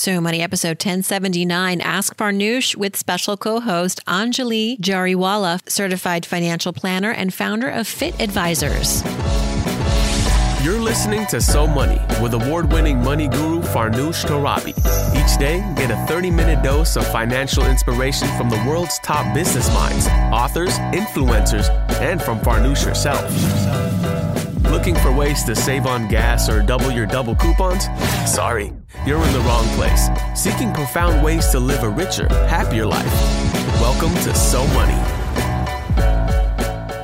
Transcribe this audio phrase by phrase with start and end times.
[0.00, 7.34] So Money, episode 1079, Ask Farnoosh with special co-host Anjali Jariwala, certified financial planner and
[7.34, 9.04] founder of Fit Advisors.
[10.64, 14.70] You're listening to So Money with award-winning money guru Farnoosh Torabi.
[15.14, 20.06] Each day, get a 30-minute dose of financial inspiration from the world's top business minds,
[20.32, 21.68] authors, influencers,
[22.00, 23.30] and from Farnoosh herself.
[24.70, 27.86] Looking for ways to save on gas or double your double coupons?
[28.24, 28.72] Sorry,
[29.04, 30.08] you're in the wrong place.
[30.40, 33.12] Seeking profound ways to live a richer, happier life.
[33.80, 34.94] Welcome to So Money.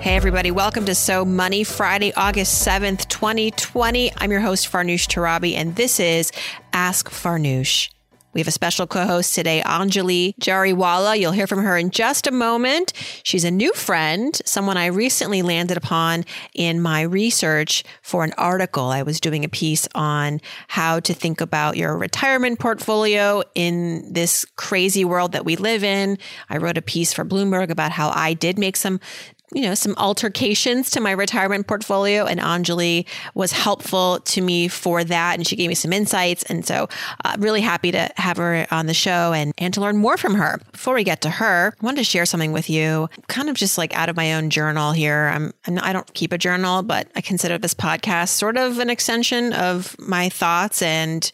[0.01, 4.13] Hey, everybody, welcome to So Money, Friday, August 7th, 2020.
[4.17, 6.31] I'm your host, Farnoosh Torabi, and this is
[6.73, 7.89] Ask Farnoosh.
[8.37, 11.19] We have a special co host today, Anjali Jariwala.
[11.19, 12.93] You'll hear from her in just a moment.
[13.23, 18.89] She's a new friend, someone I recently landed upon in my research for an article.
[18.89, 24.45] I was doing a piece on how to think about your retirement portfolio in this
[24.57, 26.19] crazy world that we live in.
[26.51, 29.01] I wrote a piece for Bloomberg about how I did make some
[29.55, 32.25] you know, some altercations to my retirement portfolio.
[32.25, 35.37] And Anjali was helpful to me for that.
[35.37, 36.43] And she gave me some insights.
[36.45, 36.89] And so,
[37.25, 40.35] uh, really happy to have her on the show and, and to learn more from
[40.35, 40.61] her.
[40.73, 43.79] Before we get to her, I wanted to share something with you, kind of just
[43.79, 45.31] like out of my own journal here.
[45.33, 48.91] I'm, I'm I don't keep a journal, but I consider this podcast sort of an
[48.91, 51.31] extension of my thoughts and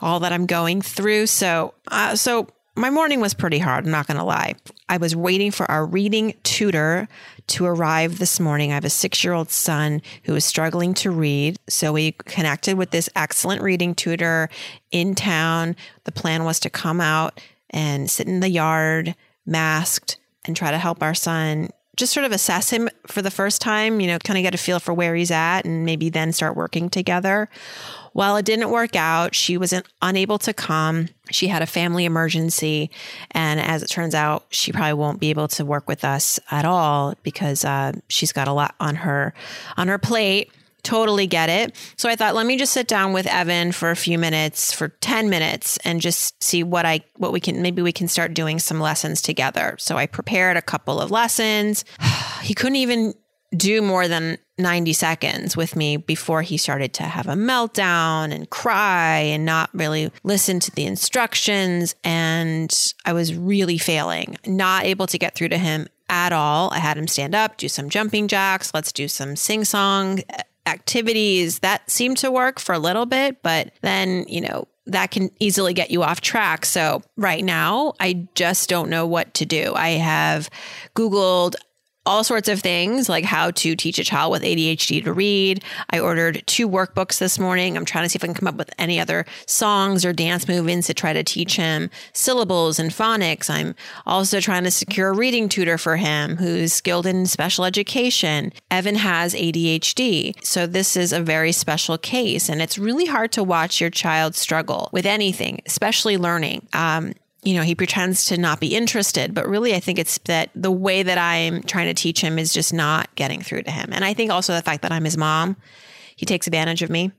[0.00, 1.26] all that I'm going through.
[1.26, 3.84] So, uh, so my morning was pretty hard.
[3.84, 4.54] I'm not going to lie.
[4.88, 7.08] I was waiting for our reading tutor
[7.48, 8.70] to arrive this morning.
[8.70, 11.58] I have a six year old son who is struggling to read.
[11.68, 14.48] So we connected with this excellent reading tutor
[14.90, 15.76] in town.
[16.04, 20.78] The plan was to come out and sit in the yard, masked, and try to
[20.78, 24.38] help our son just sort of assess him for the first time, you know, kind
[24.38, 27.48] of get a feel for where he's at and maybe then start working together.
[28.16, 29.34] Well, it didn't work out.
[29.34, 31.10] She was unable to come.
[31.30, 32.90] She had a family emergency.
[33.32, 36.64] And as it turns out, she probably won't be able to work with us at
[36.64, 39.34] all because uh, she's got a lot on her
[39.76, 40.50] on her plate
[40.82, 41.74] totally get it.
[41.96, 44.88] So I thought, let me just sit down with Evan for a few minutes, for
[44.88, 48.60] 10 minutes, and just see what I, what we can, maybe we can start doing
[48.60, 49.74] some lessons together.
[49.80, 51.84] So I prepared a couple of lessons.
[52.42, 53.14] he couldn't even
[53.56, 58.48] do more than 90 seconds with me before he started to have a meltdown and
[58.48, 61.94] cry and not really listen to the instructions.
[62.02, 62.72] And
[63.04, 66.70] I was really failing, not able to get through to him at all.
[66.72, 70.20] I had him stand up, do some jumping jacks, let's do some sing song
[70.66, 71.60] activities.
[71.60, 75.74] That seemed to work for a little bit, but then, you know, that can easily
[75.74, 76.64] get you off track.
[76.64, 79.72] So, right now, I just don't know what to do.
[79.74, 80.48] I have
[80.94, 81.56] Googled
[82.06, 85.62] all sorts of things like how to teach a child with ADHD to read.
[85.90, 87.76] I ordered two workbooks this morning.
[87.76, 90.48] I'm trying to see if I can come up with any other songs or dance
[90.48, 93.50] movements to try to teach him syllables and phonics.
[93.50, 93.74] I'm
[94.06, 98.52] also trying to secure a reading tutor for him who's skilled in special education.
[98.70, 100.34] Evan has ADHD.
[100.44, 104.36] So this is a very special case and it's really hard to watch your child
[104.36, 106.68] struggle with anything, especially learning.
[106.72, 107.14] Um,
[107.46, 110.70] you know, he pretends to not be interested, but really I think it's that the
[110.70, 113.90] way that I'm trying to teach him is just not getting through to him.
[113.92, 115.56] And I think also the fact that I'm his mom,
[116.16, 117.12] he takes advantage of me.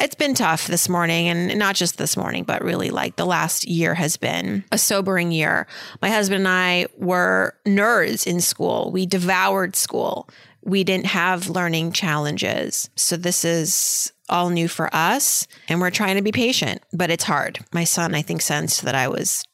[0.00, 3.68] It's been tough this morning, and not just this morning, but really like the last
[3.68, 5.66] year has been a sobering year.
[6.02, 8.90] My husband and I were nerds in school.
[8.90, 10.28] We devoured school.
[10.62, 12.90] We didn't have learning challenges.
[12.96, 17.24] So this is all new for us and we're trying to be patient, but it's
[17.24, 17.58] hard.
[17.72, 19.44] My son, I think, sensed that I was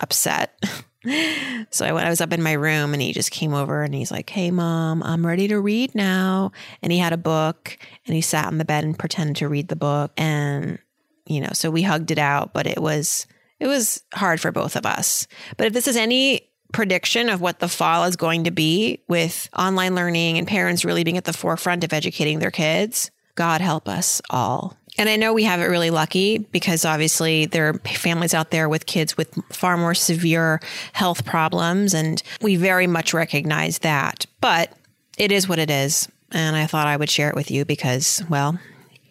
[0.00, 0.62] upset.
[1.70, 3.94] so I, went, I was up in my room and he just came over and
[3.94, 6.52] he's like, Hey, mom, I'm ready to read now.
[6.82, 7.76] And he had a book
[8.06, 10.12] and he sat on the bed and pretended to read the book.
[10.16, 10.78] And,
[11.26, 13.26] you know, so we hugged it out, but it was,
[13.58, 15.26] it was hard for both of us.
[15.56, 19.48] But if this is any prediction of what the fall is going to be with
[19.56, 23.88] online learning and parents really being at the forefront of educating their kids, God help
[23.88, 24.76] us all.
[24.98, 28.68] And I know we have it really lucky because obviously there are families out there
[28.68, 30.60] with kids with far more severe
[30.92, 31.94] health problems.
[31.94, 34.26] And we very much recognize that.
[34.42, 34.74] But
[35.16, 36.06] it is what it is.
[36.32, 38.58] And I thought I would share it with you because, well,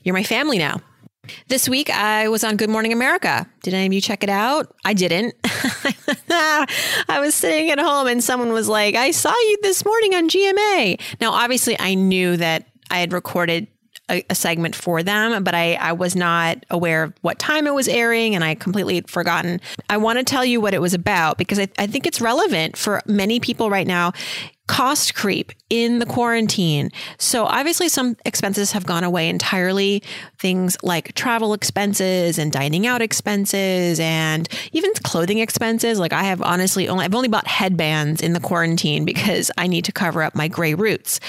[0.04, 0.80] you're my family now.
[1.48, 3.50] This week I was on Good Morning America.
[3.64, 4.76] Did any of you check it out?
[4.86, 5.34] I didn't.
[6.30, 10.30] I was sitting at home and someone was like, I saw you this morning on
[10.30, 11.02] GMA.
[11.20, 13.66] Now, obviously, I knew that I had recorded
[14.10, 17.74] a, a, segment for them, but I, I was not aware of what time it
[17.74, 19.62] was airing and I completely forgotten.
[19.90, 22.78] I want to tell you what it was about because I, I think it's relevant
[22.78, 24.14] for many people right now
[24.70, 26.92] cost creep in the quarantine.
[27.18, 30.04] So obviously some expenses have gone away entirely.
[30.38, 35.98] Things like travel expenses and dining out expenses and even clothing expenses.
[35.98, 39.86] Like I have honestly only I've only bought headbands in the quarantine because I need
[39.86, 41.20] to cover up my gray roots.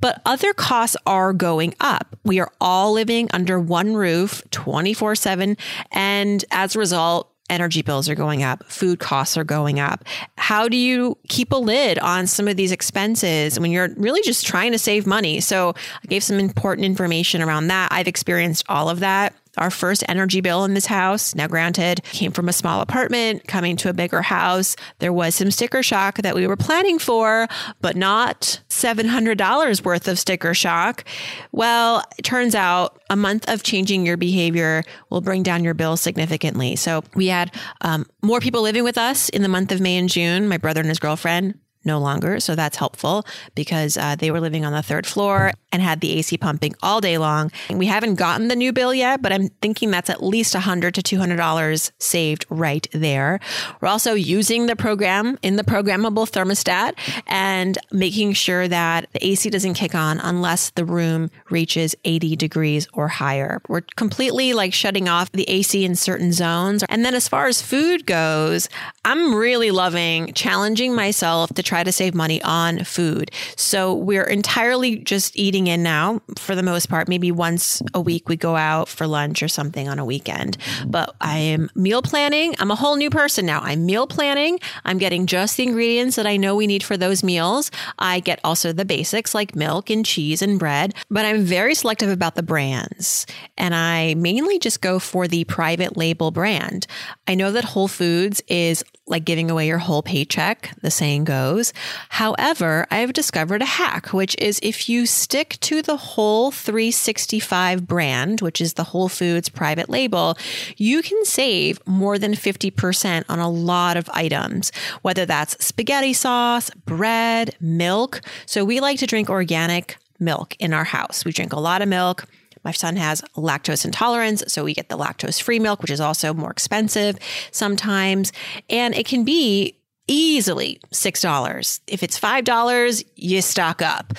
[0.00, 2.16] But other costs are going up.
[2.24, 5.56] We are all living under one roof 24 7.
[5.92, 10.04] And as a result, energy bills are going up, food costs are going up.
[10.36, 14.46] How do you keep a lid on some of these expenses when you're really just
[14.46, 15.40] trying to save money?
[15.40, 17.92] So I gave some important information around that.
[17.92, 21.34] I've experienced all of that our first energy bill in this house.
[21.34, 24.76] Now, granted, came from a small apartment, coming to a bigger house.
[24.98, 27.48] There was some sticker shock that we were planning for,
[27.80, 31.04] but not $700 worth of sticker shock.
[31.52, 35.96] Well, it turns out a month of changing your behavior will bring down your bill
[35.96, 36.76] significantly.
[36.76, 40.08] So we had um, more people living with us in the month of May and
[40.08, 40.48] June.
[40.48, 42.40] My brother and his girlfriend no longer.
[42.40, 46.12] So that's helpful because uh, they were living on the third floor and had the
[46.12, 47.50] AC pumping all day long.
[47.68, 50.94] And we haven't gotten the new bill yet, but I'm thinking that's at least 100
[50.94, 53.40] to $200 saved right there.
[53.80, 56.94] We're also using the program in the programmable thermostat
[57.26, 62.86] and making sure that the AC doesn't kick on unless the room reaches 80 degrees
[62.92, 63.60] or higher.
[63.68, 66.84] We're completely like shutting off the AC in certain zones.
[66.88, 68.68] And then as far as food goes,
[69.04, 73.32] I'm really loving challenging myself to try try to save money on food.
[73.56, 77.08] So we're entirely just eating in now for the most part.
[77.08, 80.56] Maybe once a week we go out for lunch or something on a weekend.
[80.86, 82.54] But I am meal planning.
[82.60, 83.58] I'm a whole new person now.
[83.60, 84.60] I'm meal planning.
[84.84, 87.72] I'm getting just the ingredients that I know we need for those meals.
[87.98, 92.08] I get also the basics like milk and cheese and bread, but I'm very selective
[92.08, 93.26] about the brands.
[93.58, 96.86] And I mainly just go for the private label brand.
[97.26, 101.72] I know that Whole Foods is like giving away your whole paycheck, the saying goes.
[102.08, 108.40] However, I've discovered a hack, which is if you stick to the whole 365 brand,
[108.40, 110.38] which is the Whole Foods private label,
[110.76, 114.72] you can save more than 50% on a lot of items,
[115.02, 118.22] whether that's spaghetti sauce, bread, milk.
[118.46, 121.24] So we like to drink organic milk in our house.
[121.24, 122.24] We drink a lot of milk.
[122.64, 126.32] My son has lactose intolerance, so we get the lactose free milk, which is also
[126.32, 127.18] more expensive
[127.50, 128.32] sometimes.
[128.70, 129.76] And it can be
[130.08, 131.80] easily $6.
[131.86, 134.14] If it's $5, you stock up.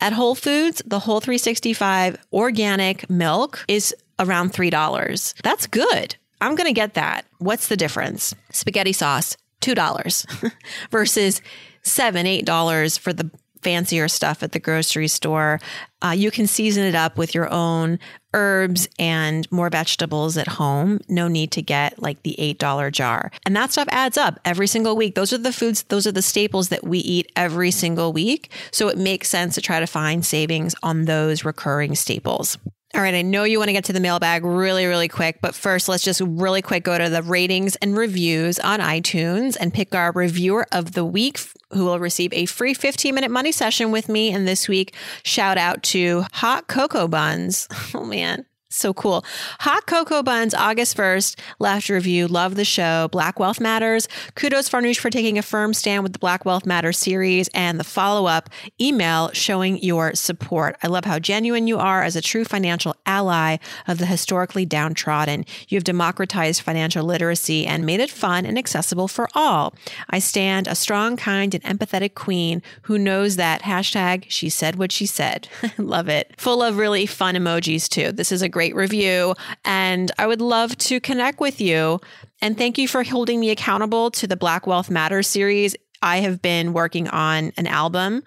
[0.00, 5.42] At Whole Foods, the whole 365 organic milk is around $3.
[5.42, 6.16] That's good.
[6.40, 7.24] I'm going to get that.
[7.38, 8.34] What's the difference?
[8.52, 10.52] Spaghetti sauce, $2
[10.90, 11.40] versus
[11.82, 13.30] seven, eight dollars for the
[13.62, 15.60] fancier stuff at the grocery store.
[16.02, 17.98] Uh, you can season it up with your own
[18.34, 21.00] herbs and more vegetables at home.
[21.08, 23.30] No need to get like the $8 jar.
[23.44, 25.14] And that stuff adds up every single week.
[25.14, 28.50] Those are the foods, those are the staples that we eat every single week.
[28.70, 32.58] So it makes sense to try to find savings on those recurring staples.
[32.94, 35.54] All right, I know you want to get to the mailbag really, really quick, but
[35.54, 39.94] first, let's just really quick go to the ratings and reviews on iTunes and pick
[39.94, 41.36] our reviewer of the week
[41.72, 44.32] who will receive a free 15 minute money session with me.
[44.32, 47.68] And this week, shout out to Hot Cocoa Buns.
[47.94, 48.44] Oh man,
[48.76, 49.24] so cool.
[49.60, 52.26] Hot Cocoa Buns, August 1st, left review.
[52.26, 53.08] Love the show.
[53.08, 54.08] Black Wealth Matters.
[54.34, 57.84] Kudos, Farnoosh, for taking a firm stand with the Black Wealth Matters series and the
[57.84, 58.50] follow up
[58.80, 60.76] email showing your support.
[60.82, 63.56] I love how genuine you are as a true financial ally
[63.86, 65.44] of the historically downtrodden.
[65.68, 69.74] You have democratized financial literacy and made it fun and accessible for all.
[70.10, 74.92] I stand a strong, kind, and empathetic queen who knows that hashtag she said what
[74.92, 75.48] she said.
[75.78, 76.34] love it.
[76.38, 78.12] Full of really fun emojis, too.
[78.12, 79.34] This is a great review.
[79.64, 82.00] And I would love to connect with you.
[82.42, 85.76] And thank you for holding me accountable to the Black Wealth Matters series.
[86.02, 88.22] I have been working on an album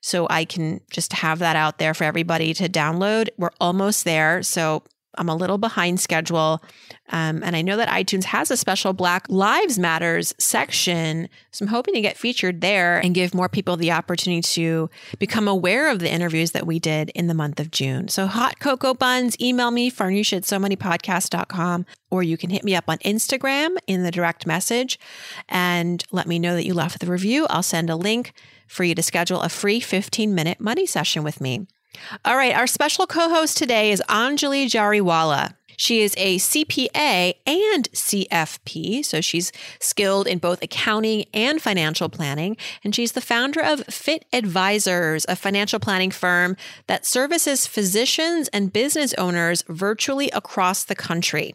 [0.00, 3.30] so I can just have that out there for everybody to download.
[3.38, 4.42] We're almost there.
[4.42, 4.82] So
[5.18, 6.62] I'm a little behind schedule.
[7.10, 11.28] Um, and I know that iTunes has a special Black Lives Matters section.
[11.50, 15.46] So I'm hoping to get featured there and give more people the opportunity to become
[15.46, 18.08] aware of the interviews that we did in the month of June.
[18.08, 22.64] So hot cocoa buns, email me, farnoosh at so money podcasts.com, or you can hit
[22.64, 24.98] me up on Instagram in the direct message
[25.48, 27.46] and let me know that you left the review.
[27.50, 28.32] I'll send a link
[28.66, 31.66] for you to schedule a free 15 minute money session with me.
[32.24, 35.54] All right, our special co host today is Anjali Jariwala.
[35.76, 42.56] She is a CPA and CFP, so she's skilled in both accounting and financial planning.
[42.84, 48.72] And she's the founder of Fit Advisors, a financial planning firm that services physicians and
[48.72, 51.54] business owners virtually across the country.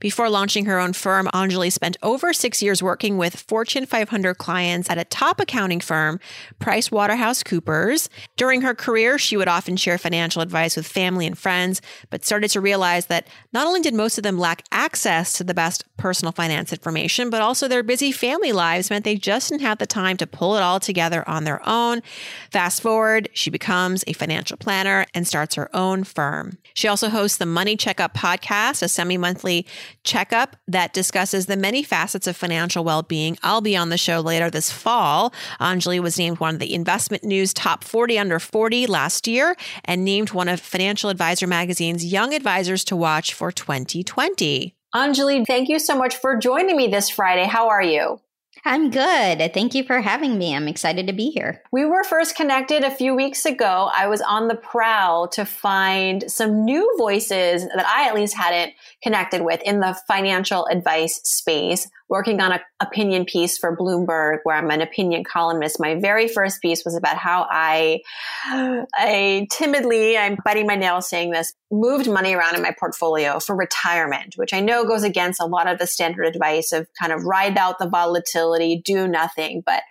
[0.00, 4.90] Before launching her own firm, Anjali spent over six years working with Fortune 500 clients
[4.90, 6.20] at a top accounting firm,
[6.60, 8.08] PricewaterhouseCoopers.
[8.36, 11.80] During her career, she would often share financial advice with family and friends,
[12.10, 15.54] but started to realize that not only did most of them lack access to the
[15.54, 19.78] best personal finance information, but also their busy family lives meant they just didn't have
[19.78, 22.02] the time to pull it all together on their own.
[22.50, 26.58] Fast forward, she becomes a financial planner and starts her own firm.
[26.74, 29.65] She also hosts the Money Checkup podcast, a semi monthly
[30.04, 33.38] checkup that discusses the many facets of financial well being.
[33.42, 35.32] I'll be on the show later this fall.
[35.60, 40.04] Anjali was named one of the Investment News Top 40 Under 40 last year and
[40.04, 44.74] named one of Financial Advisor Magazine's Young Advisors to Watch for 2020.
[44.94, 47.44] Anjali, thank you so much for joining me this Friday.
[47.44, 48.20] How are you?
[48.64, 49.52] I'm good.
[49.54, 50.54] Thank you for having me.
[50.54, 51.62] I'm excited to be here.
[51.70, 53.90] We were first connected a few weeks ago.
[53.94, 58.74] I was on the prowl to find some new voices that I at least hadn't
[59.02, 64.56] connected with in the financial advice space working on an opinion piece for Bloomberg where
[64.56, 65.80] I'm an opinion columnist.
[65.80, 68.00] My very first piece was about how I,
[68.44, 73.56] I timidly, I'm biting my nails saying this, moved money around in my portfolio for
[73.56, 77.24] retirement, which I know goes against a lot of the standard advice of kind of
[77.24, 79.62] ride out the volatility, do nothing.
[79.66, 79.82] But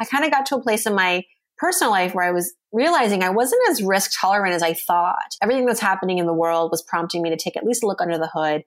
[0.00, 1.24] I kind of got to a place in my
[1.56, 5.36] personal life where I was realizing I wasn't as risk tolerant as I thought.
[5.40, 8.00] Everything that's happening in the world was prompting me to take at least a look
[8.00, 8.64] under the hood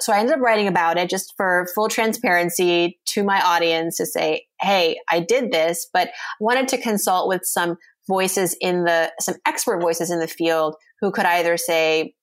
[0.00, 4.06] so I ended up writing about it just for full transparency to my audience to
[4.06, 7.76] say, Hey, I did this, but wanted to consult with some
[8.08, 12.14] voices in the, some expert voices in the field who could either say,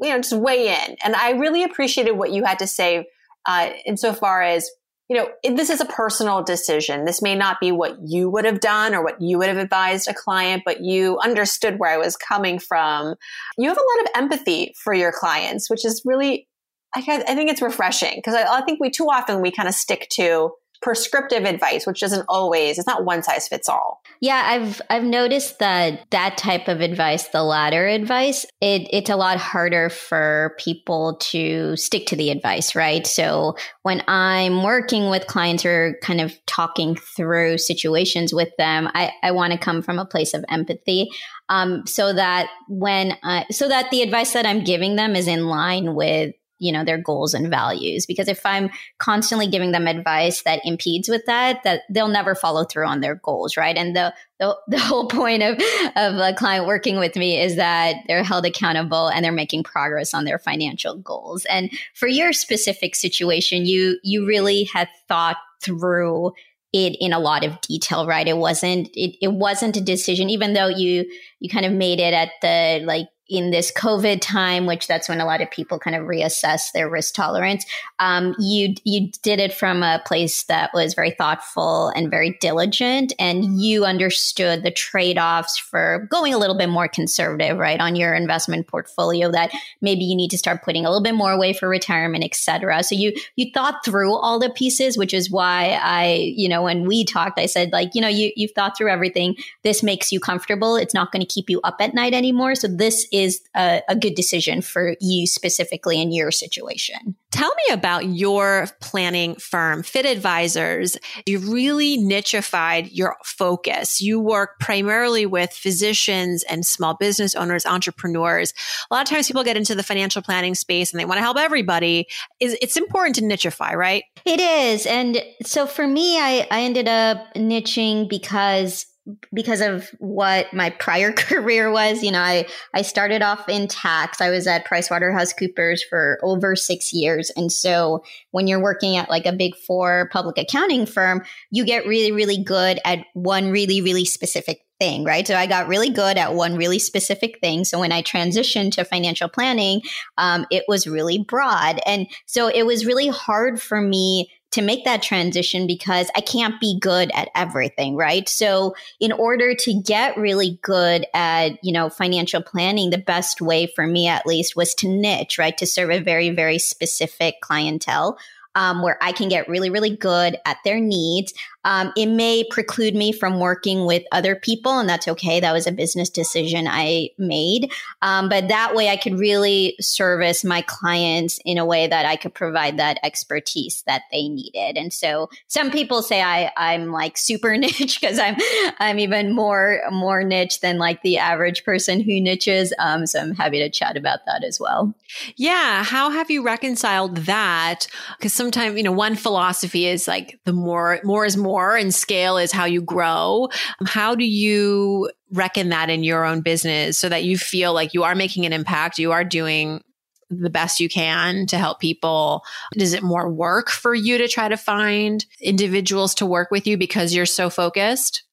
[0.00, 0.96] you know, just weigh in.
[1.04, 3.06] And I really appreciated what you had to say,
[3.46, 4.70] uh, insofar as,
[5.08, 7.04] you know, this is a personal decision.
[7.04, 10.08] This may not be what you would have done or what you would have advised
[10.08, 13.14] a client, but you understood where I was coming from.
[13.58, 16.48] You have a lot of empathy for your clients, which is really
[16.94, 19.74] I, I think it's refreshing because I, I think we too often we kind of
[19.74, 24.02] stick to prescriptive advice which doesn't always it's not one size fits all.
[24.20, 29.14] Yeah i've i've noticed that that type of advice the latter advice it, it's a
[29.14, 33.06] lot harder for people to stick to the advice right?
[33.06, 39.12] So when i'm working with clients or kind of talking through situations with them i,
[39.22, 41.10] I want to come from a place of empathy
[41.48, 45.46] um, so that when I, so that the advice that i'm giving them is in
[45.46, 48.06] line with you know their goals and values.
[48.06, 52.64] Because if i'm constantly giving them advice that impedes with that that they'll never follow
[52.64, 53.76] through on their goals right?
[53.76, 55.54] And the the, the whole point of
[55.96, 60.14] of a client working with me is that they're held accountable and they're making progress
[60.14, 61.44] on their financial goals.
[61.46, 66.32] And for your specific situation you you really had thought through
[66.72, 68.28] it in a lot of detail right?
[68.28, 72.14] It wasn't it, it wasn't a decision even though you you kind of made it
[72.14, 75.96] at the like in this COVID time, which that's when a lot of people kind
[75.96, 77.64] of reassess their risk tolerance.
[77.98, 83.14] Um, you you did it from a place that was very thoughtful and very diligent,
[83.18, 87.96] and you understood the trade offs for going a little bit more conservative, right, on
[87.96, 89.30] your investment portfolio.
[89.30, 92.34] That maybe you need to start putting a little bit more away for retirement, et
[92.34, 92.82] cetera.
[92.82, 96.86] So you you thought through all the pieces, which is why I, you know, when
[96.86, 99.36] we talked, I said like, you know, you you've thought through everything.
[99.62, 100.76] This makes you comfortable.
[100.76, 102.54] It's not going to keep you up at night anymore.
[102.56, 107.16] So this is is a, a good decision for you specifically in your situation.
[107.30, 110.98] Tell me about your planning firm, Fit Advisors.
[111.24, 114.02] You really nichified your focus.
[114.02, 118.52] You work primarily with physicians and small business owners, entrepreneurs.
[118.90, 121.22] A lot of times people get into the financial planning space and they want to
[121.22, 122.06] help everybody.
[122.38, 124.04] It's important to nichify, right?
[124.26, 124.84] It is.
[124.84, 128.86] And so for me, I, I ended up niching because
[129.32, 132.02] because of what my prior career was.
[132.02, 134.20] You know, I, I started off in tax.
[134.20, 137.30] I was at PricewaterhouseCoopers for over six years.
[137.30, 141.86] And so when you're working at like a big four public accounting firm, you get
[141.86, 145.26] really, really good at one really, really specific thing, right?
[145.26, 147.64] So I got really good at one really specific thing.
[147.64, 149.82] So when I transitioned to financial planning,
[150.18, 151.80] um, it was really broad.
[151.86, 156.60] And so it was really hard for me to make that transition because I can't
[156.60, 158.28] be good at everything, right?
[158.28, 163.66] So in order to get really good at, you know, financial planning, the best way
[163.66, 165.56] for me at least was to niche, right?
[165.58, 168.18] To serve a very, very specific clientele.
[168.54, 171.32] Um, where I can get really, really good at their needs.
[171.64, 175.40] Um, it may preclude me from working with other people, and that's okay.
[175.40, 177.72] That was a business decision I made.
[178.02, 182.16] Um, but that way I could really service my clients in a way that I
[182.16, 184.76] could provide that expertise that they needed.
[184.76, 188.36] And so some people say I, I'm like super niche because I'm
[188.78, 192.72] I'm even more more niche than like the average person who niches.
[192.78, 194.94] Um, so I'm happy to chat about that as well.
[195.36, 195.84] Yeah.
[195.84, 197.86] How have you reconciled that?
[198.18, 202.36] Because sometimes, you know, one philosophy is like the more, more is more and scale
[202.36, 203.48] is how you grow.
[203.80, 207.94] Um, how do you reckon that in your own business so that you feel like
[207.94, 209.82] you are making an impact, you are doing
[210.30, 212.42] the best you can to help people?
[212.76, 216.76] Is it more work for you to try to find individuals to work with you
[216.76, 218.24] because you're so focused?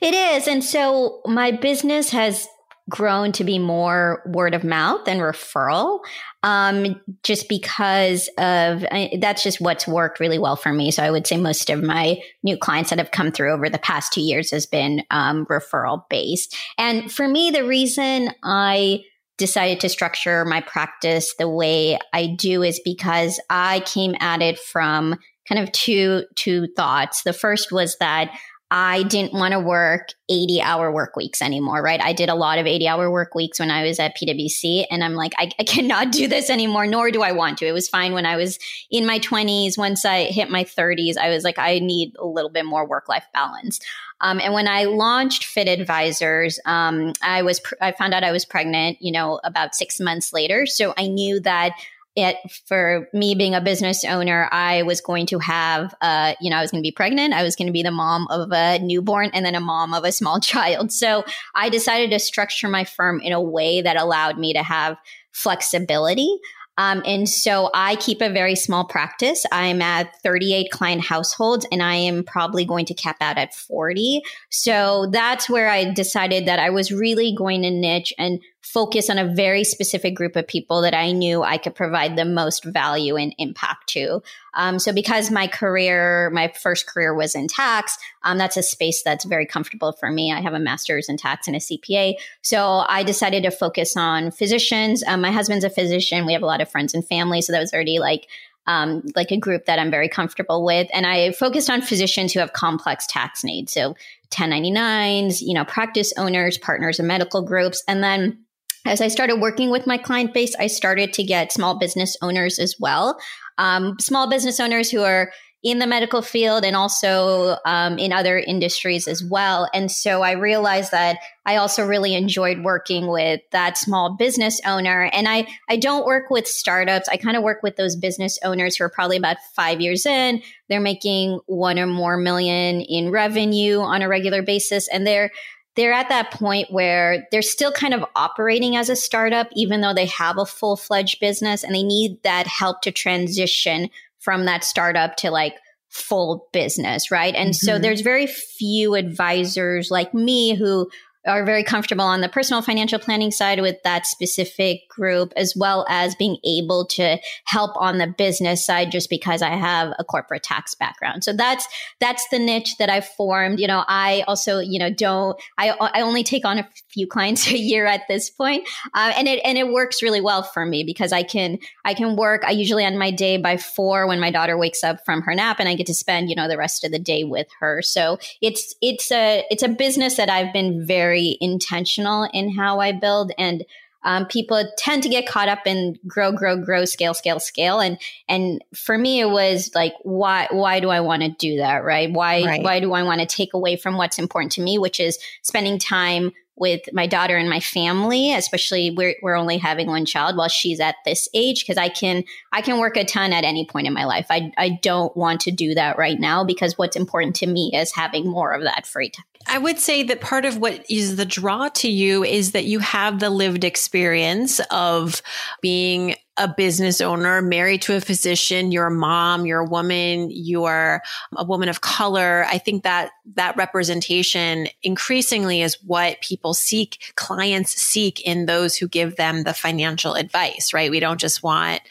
[0.00, 0.46] It is.
[0.46, 2.48] And so my business has
[2.90, 6.00] grown to be more word of mouth and referral
[6.42, 8.84] um, just because of
[9.20, 10.90] that's just what's worked really well for me.
[10.90, 13.78] So I would say most of my new clients that have come through over the
[13.78, 16.56] past two years has been um, referral based.
[16.76, 19.04] And for me, the reason I
[19.38, 24.58] decided to structure my practice the way I do is because I came at it
[24.58, 25.16] from
[25.48, 27.22] kind of two two thoughts.
[27.22, 28.36] The first was that
[28.74, 32.00] I didn't want to work 80 hour work weeks anymore, right?
[32.00, 35.04] I did a lot of 80 hour work weeks when I was at PwC, and
[35.04, 37.66] I'm like, I, I, cannot do this anymore, nor do I want to.
[37.66, 38.58] It was fine when I was
[38.90, 39.76] in my 20s.
[39.76, 43.10] Once I hit my 30s, I was like, I need a little bit more work
[43.10, 43.78] life balance.
[44.22, 48.32] Um, and when I launched Fit Advisors, um, I was pr- I found out I
[48.32, 50.64] was pregnant, you know, about six months later.
[50.64, 51.72] So I knew that
[52.14, 56.56] it for me being a business owner, I was going to have, uh, you know,
[56.56, 57.32] I was going to be pregnant.
[57.32, 60.04] I was going to be the mom of a newborn and then a mom of
[60.04, 60.92] a small child.
[60.92, 64.98] So I decided to structure my firm in a way that allowed me to have
[65.32, 66.38] flexibility.
[66.78, 69.44] Um, and so I keep a very small practice.
[69.52, 74.22] I'm at 38 client households and I am probably going to cap out at 40.
[74.50, 79.18] So that's where I decided that I was really going to niche and focus on
[79.18, 83.16] a very specific group of people that I knew I could provide the most value
[83.16, 84.22] and impact to.
[84.54, 89.02] Um, so because my career, my first career was in tax, um, that's a space
[89.02, 90.32] that's very comfortable for me.
[90.32, 92.14] I have a master's in tax and a CPA.
[92.42, 95.02] So I decided to focus on physicians.
[95.06, 96.26] Um, my husband's a physician.
[96.26, 97.40] We have a lot of friends and family.
[97.42, 98.28] So that was already like
[98.66, 100.88] um, like a group that I'm very comfortable with.
[100.92, 103.72] And I focused on physicians who have complex tax needs.
[103.72, 103.96] So
[104.30, 107.82] 1099s, you know, practice owners, partners and medical groups.
[107.88, 108.38] And then
[108.84, 112.58] as I started working with my client base, I started to get small business owners
[112.58, 113.18] as well.
[113.62, 118.36] Um, small business owners who are in the medical field and also um, in other
[118.36, 119.70] industries as well.
[119.72, 125.08] And so I realized that I also really enjoyed working with that small business owner.
[125.12, 127.08] And I, I don't work with startups.
[127.08, 130.42] I kind of work with those business owners who are probably about five years in.
[130.68, 134.88] They're making one or more million in revenue on a regular basis.
[134.88, 135.30] And they're,
[135.74, 139.94] they're at that point where they're still kind of operating as a startup, even though
[139.94, 144.64] they have a full fledged business and they need that help to transition from that
[144.64, 145.54] startup to like
[145.88, 147.34] full business, right?
[147.34, 147.66] And mm-hmm.
[147.66, 150.90] so there's very few advisors like me who
[151.26, 155.86] are very comfortable on the personal financial planning side with that specific group, as well
[155.88, 160.42] as being able to help on the business side just because I have a corporate
[160.42, 161.22] tax background.
[161.22, 161.66] So that's
[162.00, 163.60] that's the niche that I've formed.
[163.60, 167.46] You know, I also, you know, don't I I only take on a few clients
[167.50, 168.68] a year at this point.
[168.94, 172.16] Uh, and it and it works really well for me because I can I can
[172.16, 175.34] work I usually end my day by four when my daughter wakes up from her
[175.34, 177.80] nap and I get to spend, you know, the rest of the day with her.
[177.82, 182.80] So it's it's a it's a business that I've been very very intentional in how
[182.80, 183.64] I build and
[184.04, 188.00] um, people tend to get caught up in grow, grow, grow, scale, scale, scale, and
[188.28, 192.10] and for me, it was like, why, why do I want to do that, right?
[192.10, 192.62] Why, right.
[192.64, 195.78] why do I want to take away from what's important to me, which is spending
[195.78, 200.48] time with my daughter and my family, especially we're, we're only having one child while
[200.48, 202.22] she's at this age, because I can,
[202.52, 204.26] I can work a ton at any point in my life.
[204.30, 207.92] I, I don't want to do that right now because what's important to me is
[207.92, 209.24] having more of that free time.
[209.48, 212.78] I would say that part of what is the draw to you is that you
[212.78, 215.20] have the lived experience of
[215.60, 221.02] being a business owner, married to a physician, you're a mom, you're a woman, you're
[221.36, 222.46] a woman of color.
[222.48, 228.88] I think that that representation increasingly is what people seek, clients seek in those who
[228.88, 230.90] give them the financial advice, right?
[230.90, 231.82] We don't just want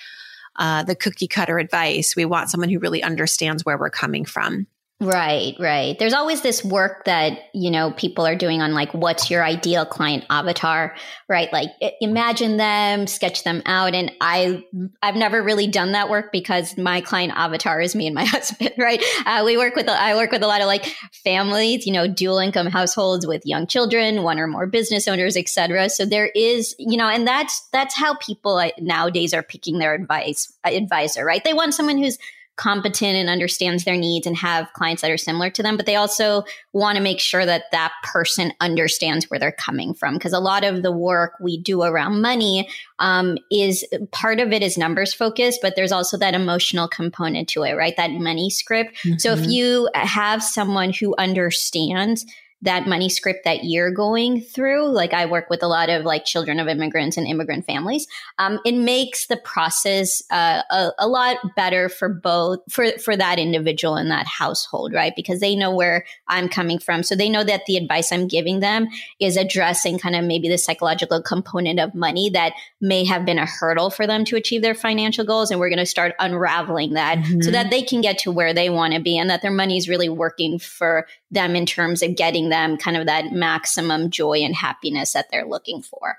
[0.55, 2.15] uh, the cookie cutter advice.
[2.15, 4.65] We want someone who really understands where we're coming from.
[5.01, 5.97] Right, right.
[5.97, 9.83] There's always this work that, you know, people are doing on like, what's your ideal
[9.83, 10.95] client avatar,
[11.27, 11.51] right?
[11.51, 11.69] Like
[12.01, 13.95] imagine them, sketch them out.
[13.95, 14.63] And I,
[15.01, 18.73] I've never really done that work because my client avatar is me and my husband,
[18.77, 19.03] right?
[19.25, 20.85] Uh, we work with, I work with a lot of like
[21.23, 25.89] families, you know, dual income households with young children, one or more business owners, etc.
[25.89, 30.53] So there is, you know, and that's, that's how people nowadays are picking their advice,
[30.63, 31.43] advisor, right?
[31.43, 32.19] They want someone who's,
[32.61, 35.95] competent and understands their needs and have clients that are similar to them, but they
[35.95, 36.43] also
[36.73, 40.13] want to make sure that that person understands where they're coming from.
[40.13, 42.69] Because a lot of the work we do around money
[42.99, 47.63] um, is part of it is numbers focused, but there's also that emotional component to
[47.63, 47.97] it, right?
[47.97, 48.95] That money script.
[48.97, 49.17] Mm-hmm.
[49.17, 49.49] So if mm-hmm.
[49.49, 52.27] you have someone who understands
[52.61, 56.25] that money script that you're going through like i work with a lot of like
[56.25, 61.37] children of immigrants and immigrant families um, it makes the process uh, a, a, lot
[61.55, 66.05] better for both for for that individual in that household right because they know where
[66.27, 68.87] i'm coming from so they know that the advice i'm giving them
[69.19, 73.45] is addressing kind of maybe the psychological component of money that may have been a
[73.45, 77.17] hurdle for them to achieve their financial goals and we're going to start unraveling that
[77.17, 77.41] mm-hmm.
[77.41, 79.77] so that they can get to where they want to be and that their money
[79.77, 84.39] is really working for them in terms of getting them kind of that maximum joy
[84.39, 86.17] and happiness that they're looking for.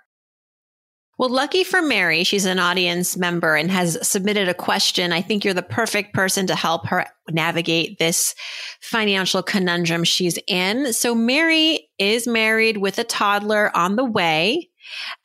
[1.18, 5.12] Well, lucky for Mary, she's an audience member and has submitted a question.
[5.12, 8.34] I think you're the perfect person to help her navigate this
[8.80, 10.92] financial conundrum she's in.
[10.92, 14.70] So, Mary is married with a toddler on the way.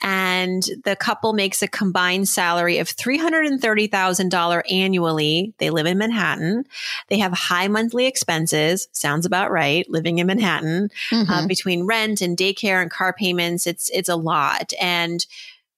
[0.01, 5.53] And the couple makes a combined salary of $330,000 annually.
[5.57, 6.65] They live in Manhattan.
[7.07, 8.87] They have high monthly expenses.
[8.91, 9.89] Sounds about right.
[9.89, 11.31] Living in Manhattan, uh, mm-hmm.
[11.31, 14.73] uh, between rent and daycare and car payments, it's, it's a lot.
[14.81, 15.25] And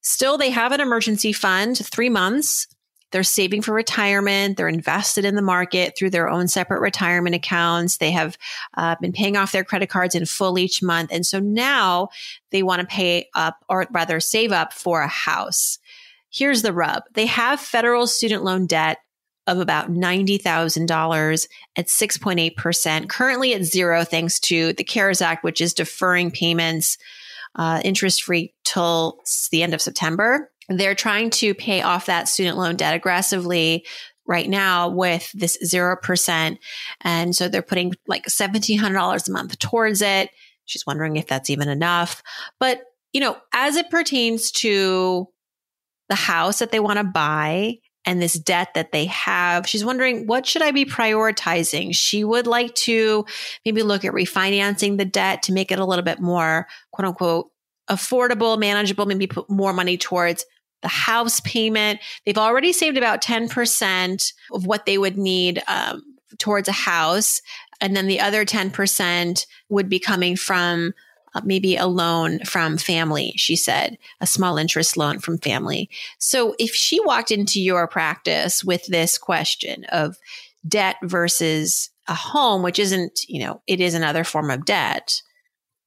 [0.01, 2.67] still they have an emergency fund, three months
[3.11, 4.57] they're saving for retirement.
[4.57, 7.97] They're invested in the market through their own separate retirement accounts.
[7.97, 8.37] They have
[8.75, 11.11] uh, been paying off their credit cards in full each month.
[11.11, 12.09] And so now
[12.51, 15.79] they want to pay up or rather save up for a house.
[16.29, 17.03] Here's the rub.
[17.13, 18.99] They have federal student loan debt
[19.47, 25.73] of about $90,000 at 6.8%, currently at zero, thanks to the CARES Act, which is
[25.73, 26.99] deferring payments
[27.55, 29.19] uh, interest free till
[29.51, 30.51] the end of September.
[30.69, 33.85] They're trying to pay off that student loan debt aggressively
[34.29, 36.57] right now with this 0%.
[37.01, 40.29] And so they're putting like $1,700 a month towards it.
[40.65, 42.21] She's wondering if that's even enough.
[42.59, 45.27] But, you know, as it pertains to
[46.09, 50.27] the house that they want to buy and this debt that they have, she's wondering,
[50.27, 51.95] what should I be prioritizing?
[51.95, 53.25] She would like to
[53.65, 57.47] maybe look at refinancing the debt to make it a little bit more, quote unquote,
[57.89, 60.45] affordable, manageable, maybe put more money towards
[60.81, 61.99] the house payment.
[62.25, 66.03] They've already saved about 10% of what they would need um,
[66.37, 67.41] towards a house.
[67.81, 70.93] And then the other 10% would be coming from
[71.35, 75.89] uh, maybe a loan from family, she said, a small interest loan from family.
[76.17, 80.17] So if she walked into your practice with this question of
[80.67, 85.21] debt versus a home, which isn't, you know, it is another form of debt,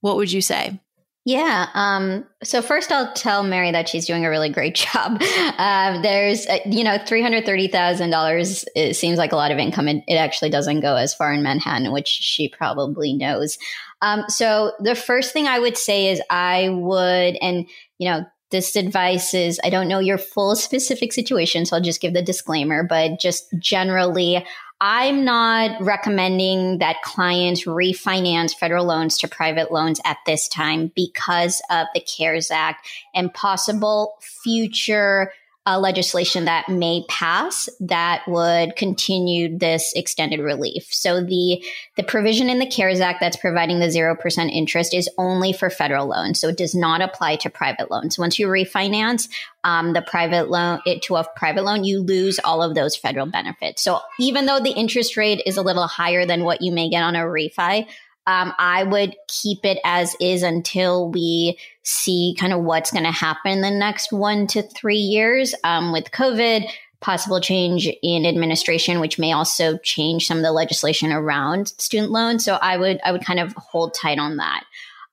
[0.00, 0.80] what would you say?
[1.24, 1.68] Yeah.
[1.74, 5.22] Um, so first, I'll tell Mary that she's doing a really great job.
[5.56, 8.64] Um, there's, uh, you know, three hundred thirty thousand dollars.
[8.74, 9.88] It seems like a lot of income.
[9.88, 13.56] It, it, actually doesn't go as far in Manhattan, which she probably knows.
[14.00, 18.74] Um, so the first thing I would say is I would, and you know, this
[18.74, 22.82] advice is I don't know your full specific situation, so I'll just give the disclaimer,
[22.82, 24.44] but just generally,
[24.84, 31.62] I'm not recommending that clients refinance federal loans to private loans at this time because
[31.70, 35.32] of the CARES Act and possible future
[35.64, 40.88] uh, legislation that may pass that would continue this extended relief.
[40.90, 41.64] So the
[41.96, 45.70] the provision in the CARES Act that's providing the zero percent interest is only for
[45.70, 48.18] federal loans, so it does not apply to private loans.
[48.18, 49.28] Once you refinance
[49.62, 53.26] um, the private loan it to a private loan, you lose all of those federal
[53.26, 53.82] benefits.
[53.82, 57.04] So even though the interest rate is a little higher than what you may get
[57.04, 57.86] on a refi,
[58.26, 63.10] um, I would keep it as is until we see kind of what's going to
[63.10, 66.68] happen in the next one to three years um, with COVID,
[67.00, 72.44] possible change in administration, which may also change some of the legislation around student loans.
[72.44, 74.64] So I would I would kind of hold tight on that.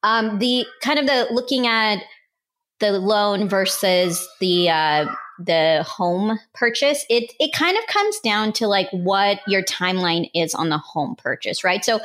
[0.04, 2.04] Um, the kind of the looking at
[2.80, 5.08] the loan versus the uh,
[5.40, 10.54] the home purchase, it it kind of comes down to like what your timeline is
[10.54, 11.84] on the home purchase, right?
[11.84, 12.00] So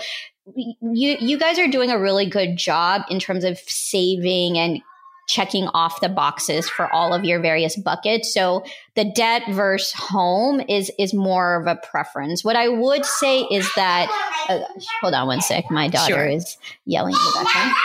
[0.55, 4.83] you you guys are doing a really good job in terms of saving and
[5.27, 8.33] checking off the boxes for all of your various buckets.
[8.33, 12.45] So the debt versus home is is more of a preference.
[12.45, 14.09] What I would say is that
[14.49, 14.61] uh,
[15.01, 16.27] hold on one sec, my daughter sure.
[16.27, 17.75] is yelling in the background.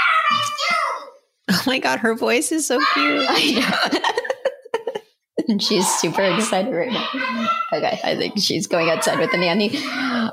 [1.52, 3.28] Oh my god, her voice is so cute.
[5.49, 7.07] and she's super excited right now.
[7.73, 9.77] Okay, I think she's going outside with the nanny.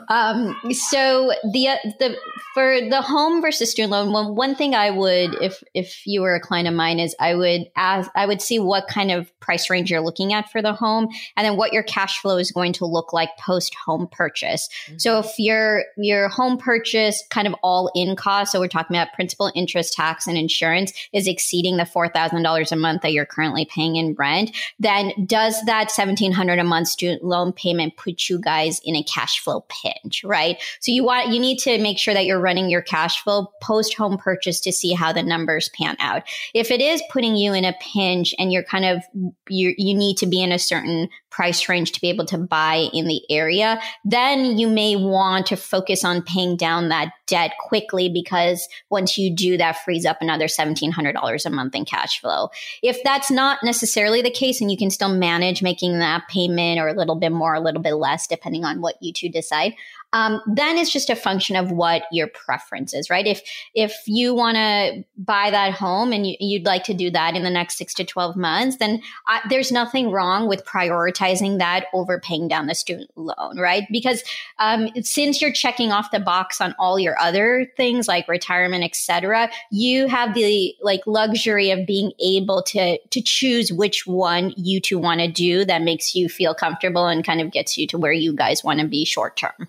[0.08, 2.16] Um, so the the
[2.54, 6.34] for the home versus student loan, one one thing I would, if if you were
[6.34, 9.68] a client of mine, is I would ask, I would see what kind of price
[9.68, 12.72] range you're looking at for the home, and then what your cash flow is going
[12.74, 14.68] to look like post home purchase.
[14.86, 14.98] Mm-hmm.
[14.98, 19.12] So if your your home purchase kind of all in cost, so we're talking about
[19.12, 23.26] principal, interest, tax, and insurance, is exceeding the four thousand dollars a month that you're
[23.26, 28.28] currently paying in rent, then does that seventeen hundred a month student loan payment put
[28.28, 30.56] you guys in a cash flow pinch, right?
[30.80, 33.94] So you want you need to make sure that you're running your cash flow post
[33.94, 36.22] home purchase to see how the numbers pan out.
[36.54, 39.02] If it is putting you in a pinch and you're kind of
[39.48, 42.88] you you need to be in a certain price range to be able to buy
[42.94, 48.08] in the area, then you may want to focus on paying down that debt quickly
[48.08, 52.48] because once you do that frees up another $1700 a month in cash flow.
[52.82, 56.88] If that's not necessarily the case and you can still manage making that payment or
[56.88, 59.74] a little bit more, a little bit less depending on what you two decide,
[60.12, 63.26] um, then it's just a function of what your preference is, right?
[63.26, 63.42] If
[63.74, 67.42] if you want to buy that home and you, would like to do that in
[67.42, 72.20] the next six to twelve months, then I, there's nothing wrong with prioritizing that over
[72.20, 73.84] paying down the student loan, right?
[73.90, 74.22] Because
[74.58, 79.50] um, since you're checking off the box on all your other things like retirement, etc.,
[79.72, 84.98] you have the like luxury of being able to to choose which one you two
[84.98, 88.12] want to do that makes you feel comfortable and kind of gets you to where
[88.12, 89.68] you guys want to be short term.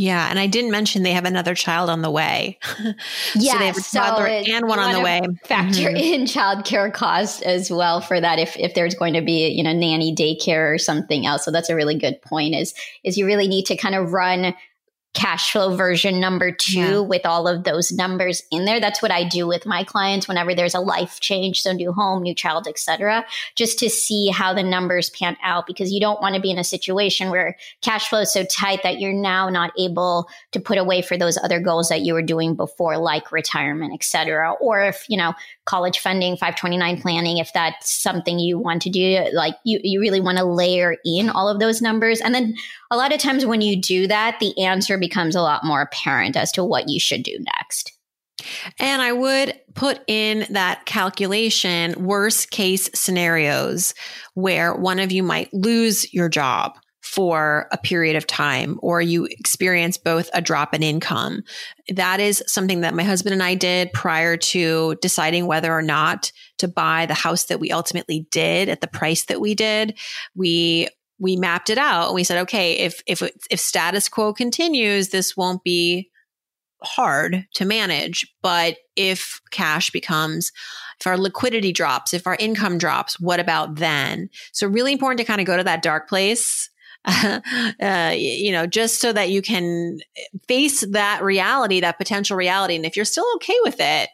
[0.00, 2.56] Yeah, and I didn't mention they have another child on the way.
[3.34, 5.20] yeah, so they have a toddler so and one on the way.
[5.42, 5.96] Factor mm-hmm.
[5.96, 9.72] in childcare costs as well for that if if there's going to be you know
[9.72, 11.44] nanny daycare or something else.
[11.44, 12.54] So that's a really good point.
[12.54, 14.54] Is is you really need to kind of run
[15.14, 16.98] cash flow version number two yeah.
[17.00, 18.78] with all of those numbers in there.
[18.78, 22.22] That's what I do with my clients whenever there's a life change, so new home,
[22.22, 23.24] new child, etc.,
[23.56, 26.58] just to see how the numbers pan out because you don't want to be in
[26.58, 30.78] a situation where cash flow is so tight that you're now not able to put
[30.78, 34.52] away for those other goals that you were doing before, like retirement, etc.
[34.60, 35.32] Or if, you know,
[35.64, 40.20] college funding, 529 planning, if that's something you want to do, like you, you really
[40.20, 42.20] want to layer in all of those numbers.
[42.20, 42.54] And then
[42.90, 46.36] a lot of times when you do that, the answer becomes a lot more apparent
[46.36, 47.92] as to what you should do next.
[48.78, 53.94] And I would put in that calculation worst case scenarios
[54.34, 59.24] where one of you might lose your job for a period of time or you
[59.24, 61.42] experience both a drop in income.
[61.88, 66.30] That is something that my husband and I did prior to deciding whether or not
[66.58, 69.98] to buy the house that we ultimately did at the price that we did.
[70.34, 75.08] We we mapped it out and we said, okay, if if if status quo continues,
[75.08, 76.10] this won't be
[76.82, 78.32] hard to manage.
[78.42, 80.52] But if cash becomes,
[81.00, 84.30] if our liquidity drops, if our income drops, what about then?
[84.52, 86.70] So really important to kind of go to that dark place.
[87.04, 89.98] uh, you know, just so that you can
[90.46, 92.74] face that reality, that potential reality.
[92.74, 94.10] And if you're still okay with it,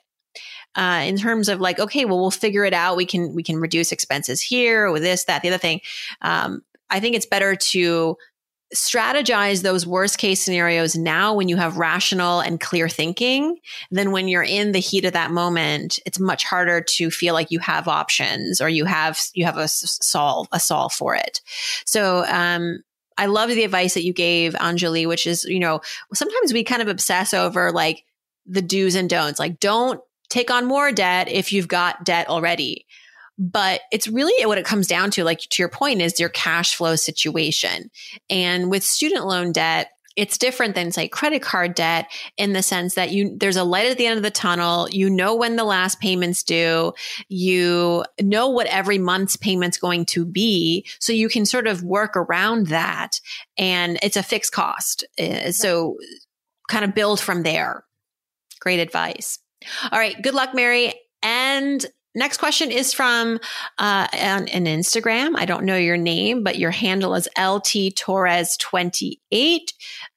[0.76, 2.96] uh, in terms of like, okay, well, we'll figure it out.
[2.96, 5.80] We can we can reduce expenses here with this, that, the other thing.
[6.20, 8.16] Um, I think it's better to
[8.74, 13.58] strategize those worst case scenarios now when you have rational and clear thinking
[13.90, 15.98] than when you're in the heat of that moment.
[16.04, 19.68] It's much harder to feel like you have options or you have you have a
[19.68, 21.40] solve a solve for it.
[21.84, 22.82] So um
[23.16, 25.80] I love the advice that you gave Anjali which is you know
[26.12, 28.04] sometimes we kind of obsess over like
[28.46, 29.38] the do's and don'ts.
[29.38, 32.86] Like don't take on more debt if you've got debt already
[33.38, 36.76] but it's really what it comes down to, like to your point, is your cash
[36.76, 37.90] flow situation.
[38.30, 42.94] And with student loan debt, it's different than say credit card debt in the sense
[42.94, 44.88] that you there's a light at the end of the tunnel.
[44.90, 46.92] You know when the last payments due.
[47.28, 50.86] You know what every month's payment's going to be.
[51.00, 53.20] So you can sort of work around that.
[53.58, 55.04] And it's a fixed cost.
[55.18, 55.96] Uh, so
[56.68, 57.84] kind of build from there.
[58.60, 59.40] Great advice.
[59.90, 60.20] All right.
[60.22, 60.94] Good luck mary.
[61.22, 63.40] And Next question is from
[63.78, 65.34] uh, an, an, Instagram.
[65.36, 69.72] I don't know your name, but your handle is LT Torres28.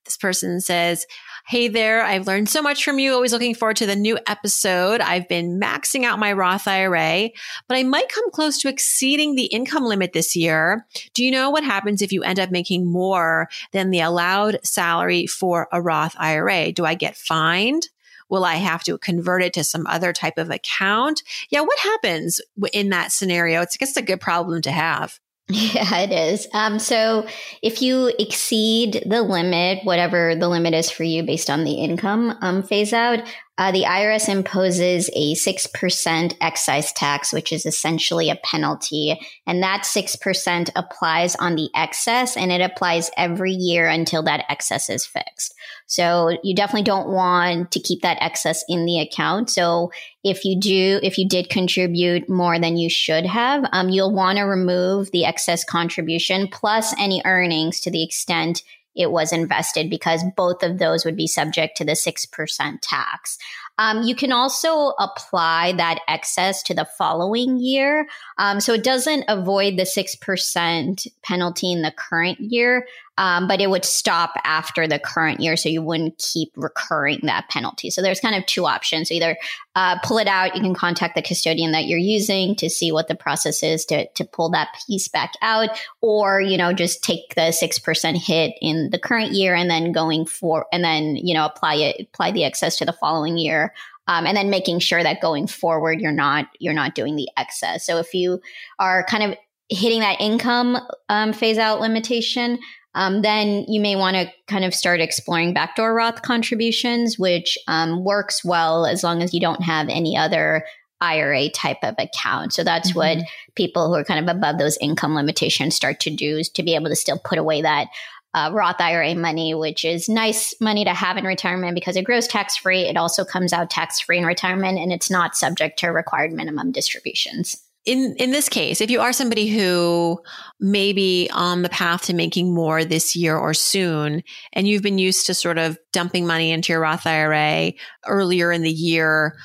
[0.05, 1.07] This person says,
[1.47, 3.13] Hey there, I've learned so much from you.
[3.13, 5.01] Always looking forward to the new episode.
[5.01, 7.29] I've been maxing out my Roth IRA,
[7.67, 10.85] but I might come close to exceeding the income limit this year.
[11.13, 15.25] Do you know what happens if you end up making more than the allowed salary
[15.25, 16.73] for a Roth IRA?
[16.73, 17.87] Do I get fined?
[18.29, 21.23] Will I have to convert it to some other type of account?
[21.49, 21.61] Yeah.
[21.61, 22.41] What happens
[22.73, 23.61] in that scenario?
[23.61, 25.19] It's, it's a good problem to have.
[25.49, 26.45] Yeah, it is.
[26.53, 27.25] Um, so
[27.61, 32.37] if you exceed the limit, whatever the limit is for you based on the income
[32.41, 33.19] um, phase out,
[33.57, 39.19] uh, the IRS imposes a 6% excise tax, which is essentially a penalty.
[39.47, 44.89] And that 6% applies on the excess and it applies every year until that excess
[44.89, 45.55] is fixed.
[45.87, 49.49] So you definitely don't want to keep that excess in the account.
[49.49, 49.91] So
[50.23, 54.37] if you do, if you did contribute more than you should have, um, you'll want
[54.37, 58.61] to remove the excess contribution plus any earnings to the extent
[58.97, 63.37] it was invested because both of those would be subject to the 6% tax.
[63.77, 68.07] Um, you can also apply that excess to the following year.
[68.37, 73.69] Um, so it doesn't avoid the 6% penalty in the current year, um, but it
[73.69, 75.57] would stop after the current year.
[75.57, 77.89] So you wouldn't keep recurring that penalty.
[77.89, 79.11] So there's kind of two options.
[79.11, 79.37] either
[79.75, 83.07] uh, pull it out, you can contact the custodian that you're using to see what
[83.07, 85.69] the process is to, to pull that piece back out,
[86.01, 90.25] or, you know, just take the 6% hit in the current year and then going
[90.25, 93.73] for, and then, you know, apply it, apply the excess to the following year.
[94.09, 97.85] Um, and then making sure that going forward you're not you're not doing the excess.
[97.85, 98.39] So if you
[98.79, 99.37] are kind of
[99.69, 100.77] hitting that income
[101.09, 102.57] um, phase out limitation,
[102.97, 108.03] um, then you may want to kind of start exploring backdoor Roth contributions, which um,
[108.03, 110.65] works well as long as you don't have any other
[110.99, 112.53] IRA type of account.
[112.53, 113.19] So that's mm-hmm.
[113.19, 116.63] what people who are kind of above those income limitations start to do is to
[116.63, 117.89] be able to still put away that
[118.33, 122.27] uh, Roth IRA money, which is nice money to have in retirement because it grows
[122.27, 122.81] tax free.
[122.81, 126.71] It also comes out tax free in retirement and it's not subject to required minimum
[126.71, 127.63] distributions.
[127.85, 130.19] In in this case, if you are somebody who
[130.59, 134.97] may be on the path to making more this year or soon, and you've been
[134.97, 137.71] used to sort of dumping money into your Roth IRA
[138.05, 139.37] earlier in the year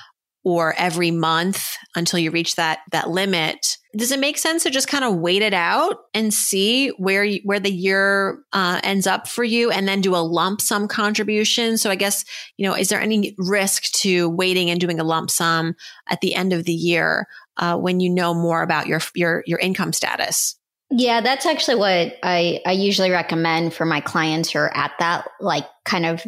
[0.44, 4.88] or every month until you reach that that limit does it make sense to just
[4.88, 9.28] kind of wait it out and see where you, where the year uh, ends up
[9.28, 11.76] for you and then do a lump sum contribution?
[11.76, 12.24] So i guess
[12.56, 15.74] you know is there any risk to waiting and doing a lump sum
[16.08, 19.58] at the end of the year uh, when you know more about your your your
[19.58, 20.56] income status?
[20.90, 25.26] Yeah that's actually what i i usually recommend for my clients who are at that
[25.40, 26.22] like kind of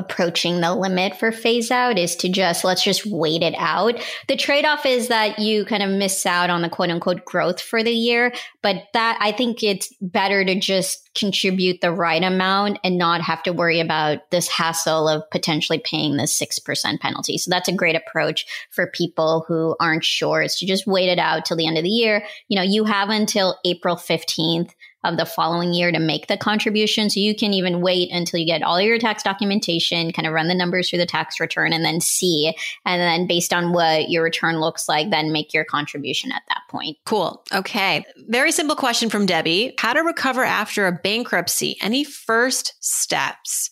[0.00, 4.02] approaching the limit for phase out is to just let's just wait it out.
[4.28, 7.60] The trade off is that you kind of miss out on the quote unquote growth
[7.60, 8.32] for the year,
[8.62, 13.42] but that I think it's better to just contribute the right amount and not have
[13.42, 17.36] to worry about this hassle of potentially paying the 6% penalty.
[17.36, 21.18] So that's a great approach for people who aren't sure is to just wait it
[21.18, 22.24] out till the end of the year.
[22.48, 24.70] You know, you have until April 15th
[25.04, 27.08] of the following year to make the contribution.
[27.08, 30.48] So you can even wait until you get all your tax documentation, kind of run
[30.48, 32.54] the numbers through the tax return and then see.
[32.84, 36.62] And then based on what your return looks like, then make your contribution at that
[36.68, 36.98] point.
[37.06, 37.42] Cool.
[37.52, 38.04] Okay.
[38.28, 41.76] Very simple question from Debbie How to recover after a bankruptcy?
[41.80, 43.70] Any first steps?